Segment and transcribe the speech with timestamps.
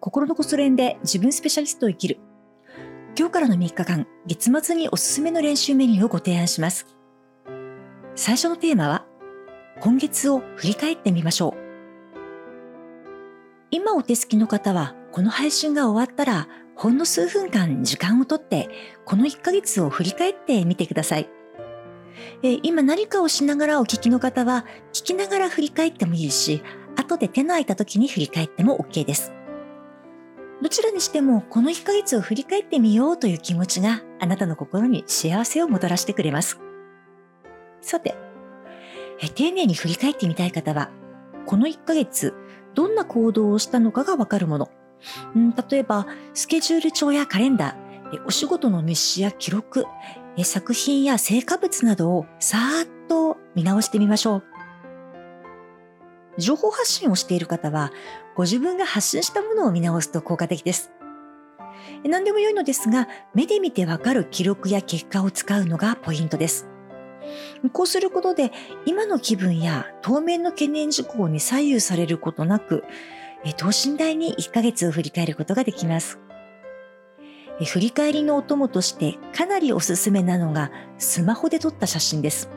[0.00, 2.20] 心のこそ練で自分スペシャリストを生きる。
[3.18, 6.86] 今日からの3日間、月末におすすめの練習メニューをご提案します。
[8.14, 9.06] 最初のテーマは、
[9.80, 11.68] 今月を振り返ってみましょう。
[13.72, 18.68] 今お手すきの方は、この配信が終わったら、ほんの数分間時間をとって、
[19.04, 21.28] この1ヶ月を振り返ってみてください。
[22.44, 26.62] え今何かをしながらお聞きの方は、聞きながら振り返ってもいいし、
[26.94, 29.32] 後で手の空いた時に振り返っても OK です。
[30.60, 36.58] どちらにしても、この1ヶ月を振り返ってみようという気持ちがあなたの心に幸せをもたらしてくれます。
[37.80, 38.16] さて、
[39.34, 40.90] 丁寧に振り返ってみたい方は、
[41.46, 42.34] この1ヶ月、
[42.74, 44.70] どんな行動をしたのかがわかるもの。
[45.38, 49.86] ん、例えば、スケジュール帳やカレンダー、お仕事の日誌や記録、
[50.44, 54.44] 作品や成果物などをさーっと見直してみましょう。
[56.38, 57.92] 情報発信をしている方は、
[58.36, 60.92] ご自分が発信したものを見直すと効果的です。
[62.04, 66.68] 何でも良いのですが、目で見てわかる記録や結果を使うのがポイントです。
[67.72, 68.52] こうすることで、
[68.86, 72.84] 今の気分や当面の懸念事項に左右されることなく、
[73.56, 76.18] 等身大に1ヶ月を振り返ることができます。
[77.64, 82.48] 振り返りのお供としてかなりおすすめなのがスマホで撮った写真です。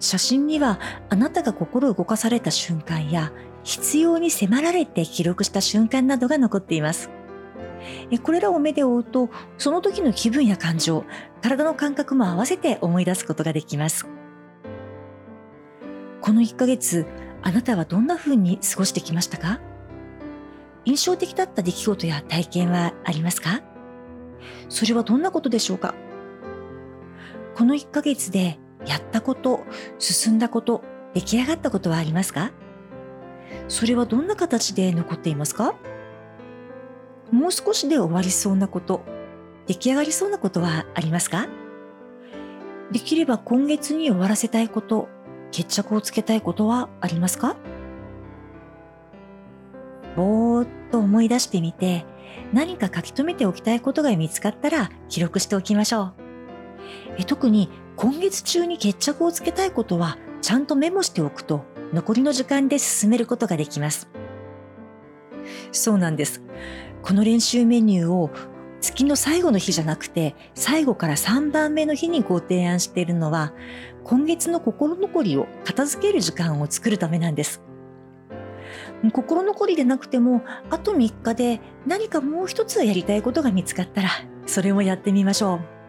[0.00, 7.10] 写真にはあなたが心動かされた瞬間や必要に迫られて記録した瞬間などが残っています。
[8.22, 11.04] これらを目で追うと、その時の気分や感情、
[11.40, 14.06] 体の感覚も合わせて思い出すことができます。
[16.20, 17.06] この1ヶ月、
[17.42, 19.60] あなたはどんな風に過ごしてきましたか？
[20.84, 23.62] 印象的だった出来事や体験はありますか？
[24.68, 25.94] それはどんなことでしょうか？
[27.54, 29.64] この1ヶ月でやったこと、
[29.98, 30.82] 進んだこと、
[31.14, 32.52] 出来上がったことはありますか？
[33.68, 35.74] それはどんな形で残っていますか？
[37.30, 39.02] もう少しで終わりそうなこと、
[39.66, 41.46] 出来上がりそうなことはありますか？
[42.90, 45.08] できれば今月に終わらせたいこと、
[45.52, 47.56] 決着をつけたいことはありますか？
[50.16, 52.04] ぼーっと思い出してみて、
[52.52, 56.19] 何か書き留めておきたいことが見つかったら記録しておきましょう。
[57.18, 64.08] え特に今月中に決着をつけたいことはちゃんとメモしておくと残りの時間で進めることができます。
[65.72, 66.42] そうなんです。
[67.02, 68.30] この練習メニューを
[68.80, 73.52] 月の最後の日じゃなくて最後から3番目の日にご提案しているのは
[74.04, 77.62] 今月の心残りを片付ける時間を作るためなんです。
[79.12, 84.10] 心残りでなくても、あと3日で何かもう一つやりたいことが見つかったら、
[84.46, 85.79] それもやってみましょう。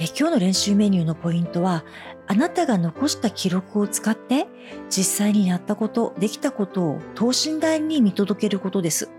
[0.00, 1.84] え今日の練習メニューのポイントは、
[2.28, 4.46] あなたが残した記録を使って、
[4.88, 9.10] 実際にやったこと、できたことを等身大に見届けることです。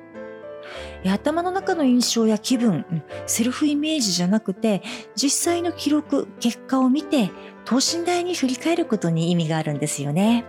[1.05, 2.85] 頭の中の印象や気分、
[3.25, 4.81] セルフイメージじゃなくて、
[5.15, 7.29] 実際の記録、結果を見て、
[7.65, 10.45] 等身大に振り返ることに意味があるんですよね。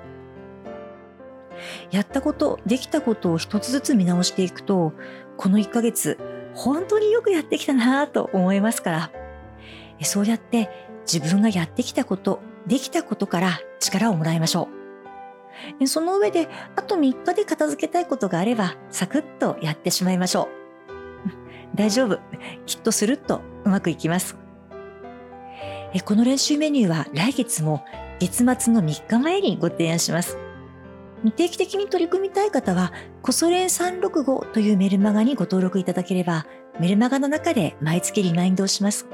[1.90, 4.92] やったこと、できたことを一つずつ見直していくと、
[5.36, 6.18] この1ヶ月、
[6.54, 9.10] 本当によくやってきたなぁと思いますから、
[10.02, 10.70] そうやって
[11.10, 14.68] 自分がやってきたこと、できたことから力をもらいましょ
[15.80, 15.86] う。
[15.86, 20.48] その上で、あと3日で片付けたいことがあれば、サクッとやってしまいましょ
[21.74, 21.76] う。
[21.76, 22.18] 大丈夫。
[22.66, 24.36] きっとスルッとうまくいきます。
[26.04, 27.84] この練習メニューは来月も
[28.20, 30.38] 月末の3日前にご提案します。
[31.36, 36.46] 定期的に取り組みたい方は、コソレン365というメルマガにご登録いただければ、
[36.78, 39.06] メルマガの中で毎月リマインドをします。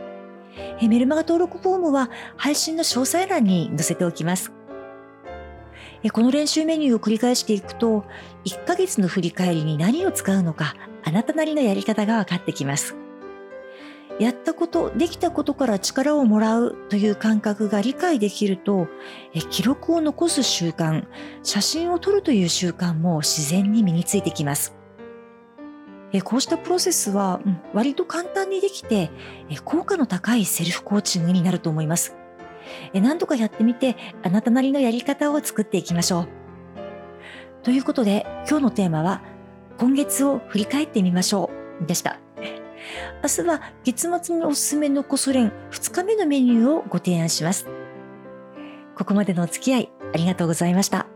[0.80, 4.52] メルマガ登録フォームは配信の詳細欄に載せておきます。
[6.12, 8.04] この練習メニューを繰り返していくと、
[8.44, 12.94] 1ヶ月の振り返りに何を使うのか、あなたなりのやり方が分かってきます。
[14.20, 18.86] やったこと、できたことから力をもらうという感覚が理解できると、
[19.50, 21.06] 記録を残す習慣、
[21.42, 24.75] 写真を撮るという習慣も自然に身についてきます。
[26.22, 27.40] こうしたプロセスは
[27.72, 29.10] 割と簡単にできて、
[29.48, 32.16] え効果の高いセルフコーチングになると思います。
[32.92, 36.28] え何度かやってみて、あなたなりのやり方を作っていきましょう。
[37.62, 39.22] ということで、今日のテーマは、
[39.78, 41.50] 今月を振り返ってみましょ
[41.82, 42.18] うでした。
[43.22, 47.66] 明日は月末におすすめのコソ練2日目のメニューをご提案します。
[48.96, 51.06] ここまでのお付き合いありがとうございました。